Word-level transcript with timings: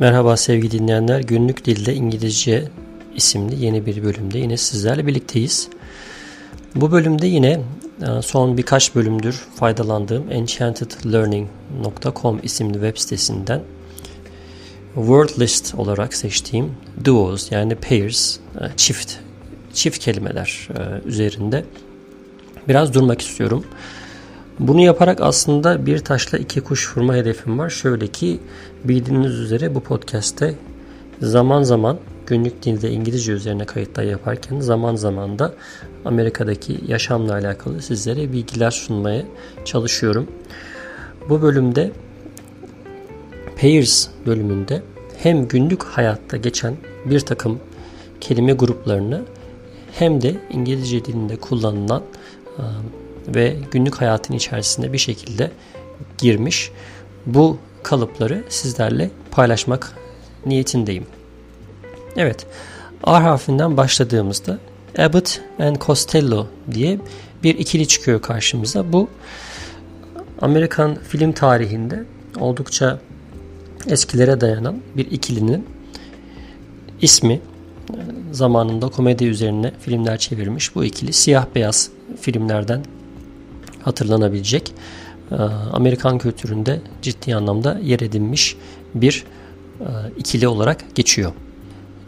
Merhaba 0.00 0.36
sevgili 0.36 0.70
dinleyenler. 0.70 1.20
Günlük 1.20 1.64
Dilde 1.64 1.94
İngilizce 1.94 2.68
isimli 3.16 3.64
yeni 3.64 3.86
bir 3.86 4.04
bölümde 4.04 4.38
yine 4.38 4.56
sizlerle 4.56 5.06
birlikteyiz. 5.06 5.68
Bu 6.74 6.92
bölümde 6.92 7.26
yine 7.26 7.60
e, 8.02 8.22
son 8.22 8.56
birkaç 8.56 8.94
bölümdür 8.94 9.34
faydalandığım 9.54 10.32
enchantedlearning.com 10.32 12.40
isimli 12.42 12.72
web 12.72 12.96
sitesinden 12.96 13.62
word 14.94 15.28
list 15.40 15.74
olarak 15.74 16.14
seçtiğim 16.14 16.72
duos 17.04 17.52
yani 17.52 17.74
pairs, 17.74 18.36
e, 18.36 18.38
çift 18.76 19.14
çift 19.72 19.98
kelimeler 19.98 20.68
e, 20.78 21.08
üzerinde 21.08 21.64
biraz 22.68 22.94
durmak 22.94 23.20
istiyorum. 23.20 23.64
Bunu 24.58 24.80
yaparak 24.80 25.20
aslında 25.20 25.86
bir 25.86 25.98
taşla 25.98 26.38
iki 26.38 26.60
kuş 26.60 26.96
vurma 26.96 27.14
hedefim 27.14 27.58
var. 27.58 27.70
Şöyle 27.70 28.06
ki 28.06 28.40
bildiğiniz 28.84 29.32
üzere 29.32 29.74
bu 29.74 29.80
podcast'te 29.80 30.54
zaman 31.20 31.62
zaman 31.62 31.98
günlük 32.26 32.62
dilde 32.62 32.90
İngilizce 32.90 33.32
üzerine 33.32 33.64
kayıtlar 33.64 34.02
yaparken 34.02 34.60
zaman 34.60 34.94
zaman 34.94 35.38
da 35.38 35.54
Amerika'daki 36.04 36.80
yaşamla 36.86 37.32
alakalı 37.32 37.82
sizlere 37.82 38.32
bilgiler 38.32 38.70
sunmaya 38.70 39.22
çalışıyorum. 39.64 40.26
Bu 41.28 41.42
bölümde 41.42 41.90
Pairs 43.60 44.08
bölümünde 44.26 44.82
hem 45.16 45.48
günlük 45.48 45.82
hayatta 45.82 46.36
geçen 46.36 46.76
bir 47.04 47.20
takım 47.20 47.60
kelime 48.20 48.52
gruplarını 48.52 49.22
hem 49.92 50.22
de 50.22 50.36
İngilizce 50.50 51.04
dilinde 51.04 51.36
kullanılan 51.36 52.02
ve 53.34 53.56
günlük 53.70 54.00
hayatın 54.00 54.34
içerisinde 54.34 54.92
bir 54.92 54.98
şekilde 54.98 55.50
girmiş 56.18 56.70
bu 57.26 57.58
kalıpları 57.82 58.44
sizlerle 58.48 59.10
paylaşmak 59.30 59.92
niyetindeyim. 60.46 61.06
Evet, 62.16 62.46
A 63.04 63.22
harfinden 63.22 63.76
başladığımızda 63.76 64.58
Abbott 64.98 65.40
and 65.58 65.76
Costello 65.76 66.46
diye 66.70 66.98
bir 67.42 67.58
ikili 67.58 67.88
çıkıyor 67.88 68.22
karşımıza. 68.22 68.92
Bu 68.92 69.08
Amerikan 70.40 70.98
film 71.08 71.32
tarihinde 71.32 72.04
oldukça 72.40 73.00
eskilere 73.86 74.40
dayanan 74.40 74.80
bir 74.96 75.10
ikilinin 75.10 75.66
ismi 77.02 77.40
zamanında 78.32 78.88
komedi 78.88 79.24
üzerine 79.24 79.72
filmler 79.80 80.18
çevirmiş. 80.18 80.74
Bu 80.74 80.84
ikili 80.84 81.12
siyah 81.12 81.46
beyaz 81.54 81.90
filmlerden 82.20 82.82
hatırlanabilecek 83.82 84.72
e, 85.32 85.34
Amerikan 85.72 86.18
kültüründe 86.18 86.80
ciddi 87.02 87.36
anlamda 87.36 87.78
yer 87.82 88.00
edinmiş 88.00 88.56
bir 88.94 89.24
e, 89.80 89.86
ikili 90.16 90.48
olarak 90.48 90.94
geçiyor. 90.94 91.32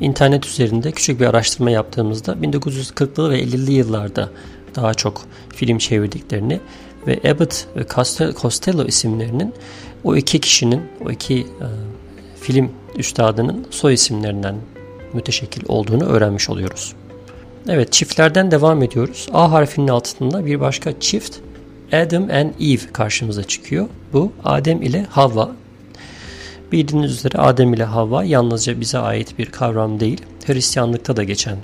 İnternet 0.01 0.47
üzerinde 0.47 0.93
küçük 0.93 1.21
bir 1.21 1.27
araştırma 1.27 1.71
yaptığımızda 1.71 2.33
1940'lı 2.33 3.31
ve 3.31 3.43
50'li 3.43 3.73
yıllarda 3.73 4.31
daha 4.77 4.95
çok 4.95 5.23
film 5.49 5.79
çevirdiklerini 5.79 6.61
ve 7.07 7.21
Abbott 7.31 7.67
ve 7.77 7.87
Costello 8.41 8.85
isimlerinin 8.85 9.55
o 10.05 10.17
iki 10.17 10.41
kişinin, 10.41 10.83
o 11.07 11.11
iki 11.11 11.35
e, 11.35 11.67
film 12.41 12.71
üstadının 12.97 13.67
soy 13.71 13.95
isimlerinden 13.95 14.57
müteşekkil 15.13 15.63
olduğunu 15.69 16.05
öğrenmiş 16.05 16.51
oluyoruz. 16.51 16.95
Evet 17.69 17.93
çiftlerden 17.93 18.51
devam 18.51 18.83
ediyoruz. 18.83 19.29
A 19.33 19.53
harfinin 19.53 19.89
altında 19.89 20.47
bir 20.47 20.61
başka 20.61 21.01
çift 21.01 21.37
Adam 21.93 22.23
and 22.23 22.51
Eve 22.61 22.93
karşımıza 22.93 23.45
çıkıyor. 23.45 23.89
Bu 24.13 24.33
Adem 24.45 24.83
ile 24.83 25.03
Havva. 25.11 25.51
Bildiğiniz 26.73 27.13
üzere 27.13 27.39
Adem 27.39 27.75
ile 27.75 27.85
Havva 27.85 28.25
yalnızca 28.25 28.81
bize 28.81 28.99
ait 28.99 29.39
bir 29.39 29.47
kavram 29.47 30.01
değil, 30.01 30.23
Hristiyanlıkta 30.47 31.17
da 31.17 31.25
geçen 31.25 31.57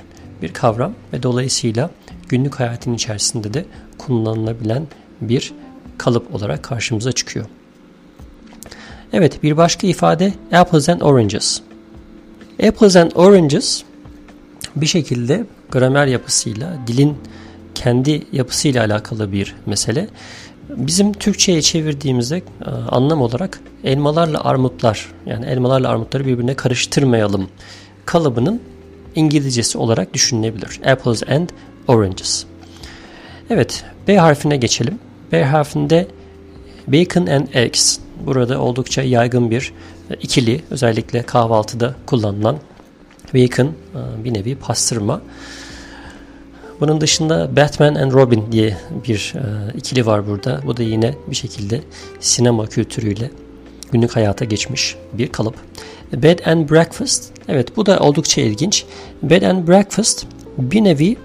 bir 0.42 0.53
kavram 0.53 0.92
ve 1.12 1.22
dolayısıyla 1.22 1.91
günlük 2.28 2.54
hayatın 2.60 2.94
içerisinde 2.94 3.54
de 3.54 3.65
kullanılabilen 3.98 4.86
bir 5.20 5.53
kalıp 5.98 6.34
olarak 6.34 6.62
karşımıza 6.62 7.12
çıkıyor. 7.12 7.47
Evet 9.12 9.42
bir 9.42 9.56
başka 9.56 9.86
ifade 9.86 10.32
apples 10.53 10.88
and 10.88 11.00
oranges. 11.00 11.60
Apples 12.69 12.97
and 12.97 13.10
oranges 13.15 13.82
bir 14.76 14.86
şekilde 14.86 15.44
gramer 15.70 16.06
yapısıyla 16.06 16.76
dilin 16.86 17.16
kendi 17.76 18.22
yapısıyla 18.32 18.84
alakalı 18.84 19.32
bir 19.32 19.54
mesele. 19.66 20.09
Bizim 20.69 21.12
Türkçe'ye 21.12 21.62
çevirdiğimizde 21.62 22.37
e, 22.37 22.70
anlam 22.70 23.20
olarak 23.20 23.60
elmalarla 23.84 24.44
armutlar 24.44 25.12
yani 25.26 25.47
elmalarla 25.47 25.88
armutları 25.88 26.26
birbirine 26.26 26.54
karıştırmayalım 26.54 27.48
kalıbının 28.06 28.60
İngilizcesi 29.15 29.78
olarak 29.78 30.15
düşünülebilir. 30.15 30.81
Apples 30.86 31.22
and 31.28 31.48
oranges. 31.88 32.44
Evet 33.50 33.84
B 34.09 34.16
harfine 34.16 34.56
geçelim. 34.56 34.98
B 35.32 35.44
harfinde 35.44 36.09
bacon 36.88 37.26
and 37.26 37.47
eggs. 37.54 37.98
Burada 38.26 38.60
oldukça 38.60 39.03
yaygın 39.03 39.50
bir 39.50 39.72
e, 40.10 40.15
ikili 40.15 40.60
özellikle 40.70 41.22
kahvaltıda 41.22 41.94
kullanılan 42.06 42.56
bacon 43.34 43.66
e, 43.66 44.25
bir 44.25 44.34
nevi 44.34 44.54
pastırma. 44.54 45.20
Bunun 46.81 47.00
dışında 47.00 47.56
Batman 47.56 47.94
and 47.94 48.12
Robin 48.12 48.53
diye 48.53 48.76
bir 49.09 49.34
e, 49.37 49.76
ikili 49.78 50.06
var 50.06 50.26
burada. 50.26 50.60
Bu 50.66 50.76
da 50.76 50.82
yine 50.82 51.14
bir 51.26 51.37
şekilde 51.37 51.81
sinema 52.20 52.66
kültürüyle 52.66 53.31
günlük 53.92 54.16
hayata 54.16 54.44
geçmiş 54.44 54.97
bir 55.12 55.28
kalıp. 55.32 55.54
Bed 56.12 56.38
and 56.47 56.70
Breakfast. 56.70 57.32
Evet 57.48 57.76
bu 57.76 57.86
da 57.86 57.98
oldukça 57.98 58.41
ilginç. 58.41 58.84
Bed 59.22 59.42
and 59.42 59.69
Breakfast 59.69 60.26
bir 60.59 60.84
nevi 60.84 61.16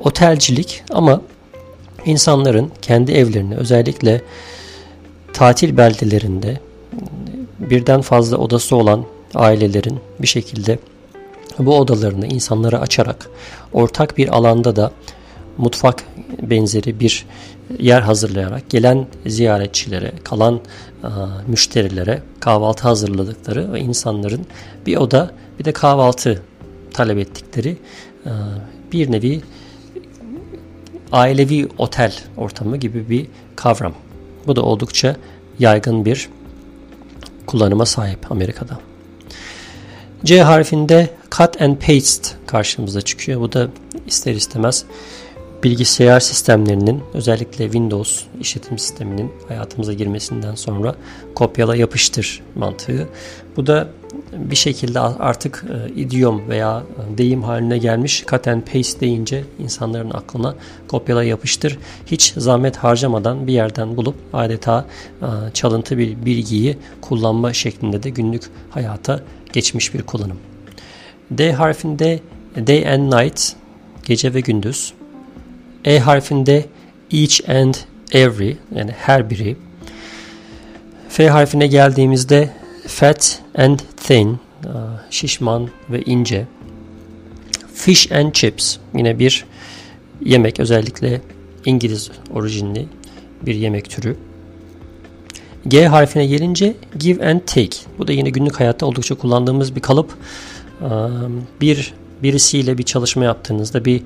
otelcilik 0.00 0.82
ama 0.90 1.20
insanların 2.04 2.70
kendi 2.82 3.12
evlerini 3.12 3.56
özellikle 3.56 4.22
tatil 5.32 5.76
beldelerinde 5.76 6.60
birden 7.58 8.00
fazla 8.00 8.36
odası 8.36 8.76
olan 8.76 9.04
ailelerin 9.34 10.00
bir 10.18 10.26
şekilde 10.26 10.78
bu 11.58 11.78
odalarını 11.78 12.26
insanlara 12.26 12.80
açarak 12.80 13.30
ortak 13.72 14.18
bir 14.18 14.28
alanda 14.28 14.76
da 14.76 14.92
mutfak 15.58 16.04
benzeri 16.42 17.00
bir 17.00 17.26
yer 17.78 18.00
hazırlayarak 18.00 18.70
gelen 18.70 19.06
ziyaretçilere, 19.26 20.12
kalan 20.24 20.60
müşterilere 21.46 22.22
kahvaltı 22.40 22.82
hazırladıkları 22.82 23.72
ve 23.72 23.80
insanların 23.80 24.46
bir 24.86 24.96
oda 24.96 25.30
bir 25.58 25.64
de 25.64 25.72
kahvaltı 25.72 26.42
talep 26.94 27.18
ettikleri 27.18 27.76
bir 28.92 29.12
nevi 29.12 29.40
ailevi 31.12 31.68
otel 31.78 32.14
ortamı 32.36 32.76
gibi 32.76 33.10
bir 33.10 33.26
kavram. 33.56 33.94
Bu 34.46 34.56
da 34.56 34.62
oldukça 34.62 35.16
yaygın 35.58 36.04
bir 36.04 36.28
kullanıma 37.46 37.86
sahip 37.86 38.32
Amerika'da. 38.32 38.78
C 40.24 40.42
harfinde 40.42 41.10
cut 41.38 41.62
and 41.62 41.76
paste 41.76 42.36
karşımıza 42.46 43.00
çıkıyor. 43.00 43.40
Bu 43.40 43.52
da 43.52 43.68
ister 44.06 44.34
istemez 44.34 44.84
bilgisayar 45.62 46.20
sistemlerinin 46.20 47.02
özellikle 47.14 47.64
Windows 47.64 48.22
işletim 48.40 48.78
sisteminin 48.78 49.32
hayatımıza 49.48 49.92
girmesinden 49.92 50.54
sonra 50.54 50.94
kopyala 51.34 51.76
yapıştır 51.76 52.42
mantığı. 52.54 53.08
Bu 53.56 53.66
da 53.66 53.88
bir 54.32 54.56
şekilde 54.56 55.00
artık 55.00 55.64
e, 55.70 56.00
idiom 56.00 56.48
veya 56.48 56.82
e, 57.14 57.18
deyim 57.18 57.42
haline 57.42 57.78
gelmiş 57.78 58.24
cut 58.30 58.48
and 58.48 58.62
paste 58.62 59.00
deyince 59.00 59.44
insanların 59.58 60.10
aklına 60.10 60.54
kopyala 60.88 61.24
yapıştır. 61.24 61.78
Hiç 62.06 62.32
zahmet 62.36 62.76
harcamadan 62.76 63.46
bir 63.46 63.52
yerden 63.52 63.96
bulup 63.96 64.14
adeta 64.32 64.86
e, 65.22 65.26
çalıntı 65.54 65.98
bir 65.98 66.24
bilgiyi 66.24 66.78
kullanma 67.00 67.52
şeklinde 67.52 68.02
de 68.02 68.10
günlük 68.10 68.42
hayata 68.70 69.20
geçmiş 69.52 69.94
bir 69.94 70.02
kullanım. 70.02 70.51
D 71.30 71.52
harfinde 71.52 72.20
day 72.66 72.88
and 72.88 73.12
night 73.12 73.56
gece 74.04 74.34
ve 74.34 74.40
gündüz. 74.40 74.92
E 75.84 75.98
harfinde 75.98 76.66
each 77.12 77.50
and 77.50 77.74
every 78.12 78.56
yani 78.74 78.90
her 78.90 79.30
biri. 79.30 79.56
F 81.08 81.28
harfine 81.28 81.66
geldiğimizde 81.66 82.50
fat 82.86 83.42
and 83.54 83.78
thin 83.96 84.38
şişman 85.10 85.68
ve 85.90 86.02
ince. 86.02 86.46
Fish 87.74 88.12
and 88.12 88.32
chips 88.32 88.76
yine 88.96 89.18
bir 89.18 89.44
yemek 90.24 90.60
özellikle 90.60 91.20
İngiliz 91.64 92.10
orijinli 92.34 92.88
bir 93.42 93.54
yemek 93.54 93.90
türü. 93.90 94.16
G 95.68 95.86
harfine 95.86 96.26
gelince 96.26 96.74
give 96.98 97.30
and 97.30 97.40
take. 97.40 97.76
Bu 97.98 98.08
da 98.08 98.12
yine 98.12 98.30
günlük 98.30 98.60
hayatta 98.60 98.86
oldukça 98.86 99.14
kullandığımız 99.14 99.76
bir 99.76 99.80
kalıp. 99.80 100.16
Bir 101.60 101.94
birisiyle 102.22 102.78
bir 102.78 102.82
çalışma 102.82 103.24
yaptığınızda 103.24 103.84
bir 103.84 104.02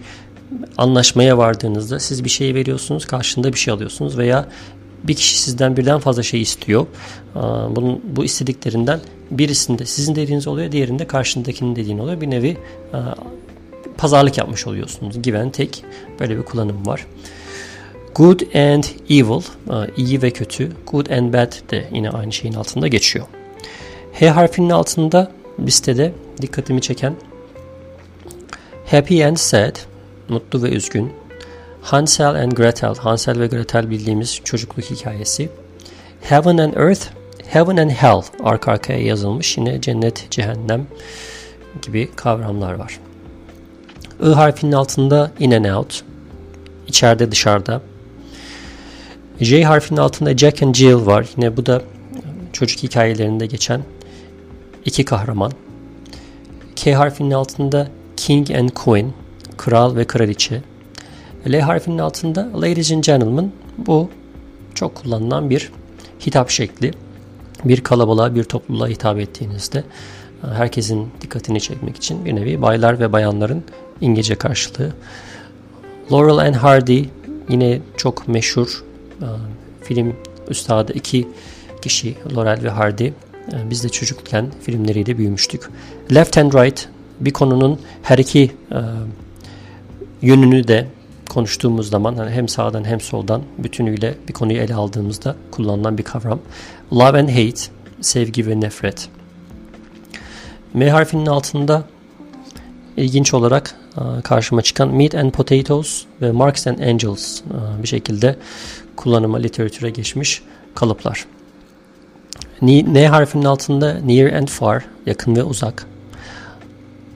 anlaşmaya 0.76 1.38
vardığınızda 1.38 1.98
siz 2.00 2.24
bir 2.24 2.28
şey 2.28 2.54
veriyorsunuz 2.54 3.06
karşında 3.06 3.52
bir 3.52 3.58
şey 3.58 3.74
alıyorsunuz 3.74 4.18
veya 4.18 4.48
bir 5.04 5.14
kişi 5.14 5.38
sizden 5.38 5.76
birden 5.76 5.98
fazla 5.98 6.22
şey 6.22 6.42
istiyor. 6.42 6.86
Bunun 7.70 8.00
bu 8.16 8.24
istediklerinden 8.24 9.00
birisinde 9.30 9.84
sizin 9.84 10.14
dediğiniz 10.14 10.46
oluyor, 10.46 10.72
diğerinde 10.72 11.06
karşındakinin 11.06 11.76
dediğin 11.76 11.98
oluyor. 11.98 12.20
Bir 12.20 12.30
nevi 12.30 12.56
pazarlık 13.98 14.38
yapmış 14.38 14.66
oluyorsunuz. 14.66 15.22
Give 15.22 15.38
and 15.38 15.52
take 15.52 15.80
böyle 16.20 16.38
bir 16.38 16.42
kullanım 16.42 16.86
var. 16.86 17.06
Good 18.14 18.40
and 18.40 18.84
evil, 19.10 19.42
iyi 19.96 20.22
ve 20.22 20.30
kötü. 20.30 20.72
Good 20.86 21.06
and 21.06 21.32
bad 21.34 21.70
de 21.70 21.88
yine 21.92 22.10
aynı 22.10 22.32
şeyin 22.32 22.54
altında 22.54 22.88
geçiyor. 22.88 23.26
H 24.12 24.28
harfinin 24.28 24.70
altında 24.70 25.32
listede 25.60 26.12
dikkatimi 26.42 26.80
çeken 26.80 27.14
Happy 28.90 29.24
and 29.24 29.36
sad, 29.36 29.76
mutlu 30.28 30.62
ve 30.62 30.70
üzgün. 30.70 31.12
Hansel 31.82 32.34
and 32.34 32.52
Gretel, 32.52 32.94
Hansel 32.94 33.40
ve 33.40 33.46
Gretel 33.46 33.90
bildiğimiz 33.90 34.40
çocukluk 34.44 34.84
hikayesi. 34.84 35.48
Heaven 36.20 36.58
and 36.58 36.74
Earth, 36.74 37.06
Heaven 37.46 37.76
and 37.76 37.90
Hell 37.90 38.22
arka 38.44 38.72
arkaya 38.72 39.02
yazılmış. 39.02 39.58
Yine 39.58 39.80
cennet, 39.80 40.30
cehennem 40.30 40.86
gibi 41.82 42.10
kavramlar 42.16 42.74
var. 42.74 43.00
I 44.22 44.28
harfinin 44.28 44.72
altında 44.72 45.30
in 45.38 45.50
and 45.50 45.64
out, 45.64 46.04
içeride 46.86 47.30
dışarıda. 47.30 47.82
J 49.40 49.62
harfinin 49.62 50.00
altında 50.00 50.36
Jack 50.36 50.62
and 50.62 50.74
Jill 50.74 51.06
var. 51.06 51.26
Yine 51.36 51.56
bu 51.56 51.66
da 51.66 51.82
çocuk 52.52 52.82
hikayelerinde 52.82 53.46
geçen 53.46 53.80
iki 54.84 55.04
kahraman. 55.04 55.52
K 56.86 56.94
harfinin 56.94 57.30
altında 57.30 57.88
King 58.16 58.50
and 58.50 58.68
Queen, 58.68 59.12
kral 59.56 59.96
ve 59.96 60.04
kraliçe. 60.04 60.62
L 61.52 61.60
harfinin 61.60 61.98
altında 61.98 62.48
Ladies 62.54 62.92
and 62.92 63.04
Gentlemen 63.04 63.52
bu 63.78 64.10
çok 64.74 64.94
kullanılan 64.94 65.50
bir 65.50 65.72
hitap 66.26 66.50
şekli. 66.50 66.90
Bir 67.64 67.80
kalabalığa, 67.80 68.34
bir 68.34 68.44
topluluğa 68.44 68.88
hitap 68.88 69.18
ettiğinizde 69.18 69.78
e, 69.78 70.46
herkesin 70.46 71.08
dikkatini 71.20 71.60
çekmek 71.60 71.96
için 71.96 72.24
bir 72.24 72.36
nevi 72.36 72.62
baylar 72.62 73.00
ve 73.00 73.12
bayanların 73.12 73.64
İngilizce 74.00 74.34
karşılığı. 74.34 74.92
Laurel 76.12 76.46
and 76.46 76.54
Hardy 76.54 77.04
yine 77.48 77.80
çok 77.96 78.28
meşhur 78.28 78.84
e, 79.20 79.26
film 79.82 80.16
üstadı 80.48 80.92
iki 80.92 81.28
kişi 81.82 82.14
Laurel 82.36 82.62
ve 82.62 82.70
Hardy. 82.70 83.12
E, 83.52 83.70
biz 83.70 83.84
de 83.84 83.88
çocukken 83.88 84.46
filmleriyle 84.62 85.18
büyümüştük. 85.18 85.70
Left 86.14 86.38
and 86.38 86.52
Right 86.52 86.88
bir 87.20 87.32
konunun 87.32 87.80
her 88.02 88.18
iki 88.18 88.52
yönünü 90.22 90.68
de 90.68 90.86
konuştuğumuz 91.28 91.90
zaman 91.90 92.16
hani 92.16 92.30
hem 92.30 92.48
sağdan 92.48 92.84
hem 92.84 93.00
soldan 93.00 93.42
bütünüyle 93.58 94.14
bir 94.28 94.32
konuyu 94.32 94.58
ele 94.58 94.74
aldığımızda 94.74 95.36
kullanılan 95.50 95.98
bir 95.98 96.02
kavram. 96.02 96.40
Love 96.92 97.20
and 97.20 97.28
hate, 97.28 97.60
sevgi 98.00 98.46
ve 98.46 98.60
nefret. 98.60 99.08
M 100.74 100.90
harfinin 100.90 101.26
altında 101.26 101.84
ilginç 102.96 103.34
olarak 103.34 103.74
e, 103.96 104.20
karşıma 104.22 104.62
çıkan 104.62 104.88
Meat 104.88 105.14
and 105.14 105.30
Potatoes 105.30 106.04
ve 106.22 106.32
Marks 106.32 106.66
and 106.66 106.78
Angels 106.78 107.40
e, 107.40 107.82
bir 107.82 107.88
şekilde 107.88 108.36
kullanıma 108.96 109.38
literatüre 109.38 109.90
geçmiş 109.90 110.42
kalıplar. 110.74 111.26
N 112.62 113.06
harfinin 113.06 113.44
altında 113.44 113.94
near 113.94 114.32
and 114.32 114.48
far, 114.48 114.84
yakın 115.06 115.36
ve 115.36 115.42
uzak. 115.42 115.86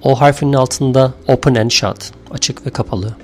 O 0.02 0.20
harfinin 0.20 0.52
altında 0.52 1.12
open 1.28 1.54
and 1.54 1.70
shut, 1.70 2.12
açık 2.30 2.66
ve 2.66 2.70
kapalı. 2.70 3.14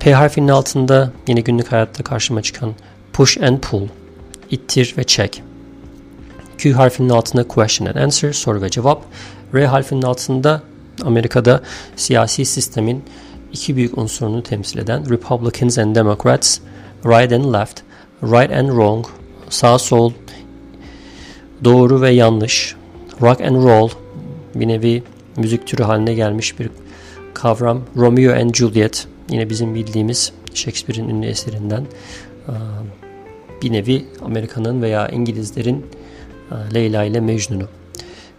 P 0.00 0.14
harfinin 0.14 0.48
altında 0.48 1.12
yine 1.28 1.40
günlük 1.40 1.72
hayatta 1.72 2.04
karşıma 2.04 2.42
çıkan 2.42 2.74
push 3.12 3.42
and 3.42 3.58
pull, 3.58 3.86
ittir 4.50 4.94
ve 4.98 5.04
check. 5.04 5.42
Q 6.58 6.72
harfinin 6.72 7.08
altında 7.08 7.48
question 7.48 7.88
and 7.88 7.96
answer, 7.96 8.32
soru 8.32 8.62
ve 8.62 8.70
cevap. 8.70 9.04
R 9.54 9.66
harfinin 9.66 10.02
altında 10.02 10.62
Amerika'da 11.04 11.62
siyasi 11.96 12.44
sistemin 12.44 13.04
iki 13.52 13.76
büyük 13.76 13.98
unsurunu 13.98 14.42
temsil 14.42 14.78
eden 14.78 15.10
Republicans 15.10 15.78
and 15.78 15.96
Democrats, 15.96 16.58
right 17.04 17.32
and 17.32 17.54
left, 17.54 17.82
right 18.22 18.52
and 18.52 18.68
wrong, 18.68 19.06
sağ 19.50 19.78
sol, 19.78 20.12
doğru 21.64 22.00
ve 22.00 22.10
yanlış, 22.10 22.76
rock 23.22 23.40
and 23.40 23.56
roll, 23.56 23.88
bir 24.54 24.68
nevi 24.68 25.02
müzik 25.36 25.66
türü 25.66 25.82
haline 25.82 26.14
gelmiş 26.14 26.58
bir 26.58 26.70
kavram. 27.34 27.82
Romeo 27.96 28.32
and 28.32 28.54
Juliet, 28.54 29.06
Yine 29.30 29.50
bizim 29.50 29.74
bildiğimiz 29.74 30.32
Shakespeare'in 30.54 31.08
ünlü 31.08 31.26
eserinden 31.26 31.86
bir 33.62 33.72
nevi 33.72 34.06
Amerika'nın 34.24 34.82
veya 34.82 35.08
İngilizlerin 35.08 35.86
Leyla 36.74 37.04
ile 37.04 37.20
Mecnun'u. 37.20 37.68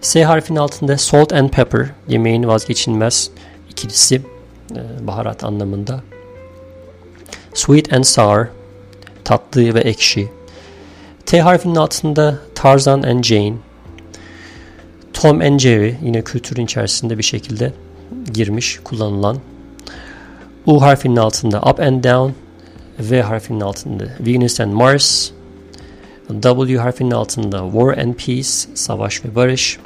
S 0.01 0.23
harfinin 0.23 0.59
altında 0.59 0.97
salt 0.97 1.33
and 1.33 1.49
pepper 1.49 1.89
yemeğin 2.07 2.47
vazgeçilmez 2.47 3.31
ikilisi 3.69 4.21
baharat 5.01 5.43
anlamında. 5.43 6.03
Sweet 7.53 7.93
and 7.93 8.03
sour 8.03 8.45
tatlı 9.23 9.73
ve 9.73 9.79
ekşi. 9.79 10.29
T 11.31 11.41
harfinin 11.41 11.75
altında 11.75 12.39
Tarzan 12.55 13.03
and 13.03 13.23
Jane. 13.23 13.53
Tom 15.13 15.41
and 15.41 15.59
Jerry 15.59 15.97
yine 16.03 16.21
kültürün 16.21 16.65
içerisinde 16.65 17.17
bir 17.17 17.23
şekilde 17.23 17.73
girmiş, 18.33 18.79
kullanılan 18.83 19.37
U 20.65 20.81
harfinin 20.81 21.15
altında 21.15 21.61
up 21.61 21.79
and 21.79 22.03
down, 22.03 22.31
V 22.99 23.21
harfinin 23.21 23.61
altında 23.61 24.03
Venus 24.19 24.59
and 24.59 24.73
Mars, 24.73 25.31
W 26.41 26.77
harfinin 26.77 27.11
altında 27.11 27.71
War 27.71 27.97
and 27.97 28.13
Peace, 28.13 28.49
savaş 28.73 29.25
ve 29.25 29.35
barış. 29.35 29.79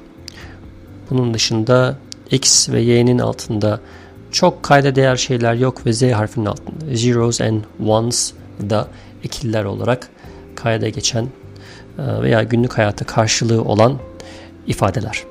Bunun 1.09 1.33
dışında 1.33 1.97
X 2.31 2.69
ve 2.69 2.81
Y'nin 2.81 3.19
altında 3.19 3.79
çok 4.31 4.63
kayda 4.63 4.95
değer 4.95 5.15
şeyler 5.15 5.53
yok 5.53 5.85
ve 5.85 5.93
Z 5.93 6.01
harfinin 6.01 6.45
altında 6.45 6.95
zeros 6.95 7.41
and 7.41 7.61
ones 7.85 8.33
da 8.69 8.87
ekiller 9.23 9.63
olarak 9.63 10.09
kayda 10.65 10.89
geçen 10.89 11.23
e, 11.23 12.21
veya 12.21 12.43
günlük 12.43 12.77
hayata 12.77 13.05
karşılığı 13.05 13.63
olan 13.63 13.99
ifadeler. 14.67 15.23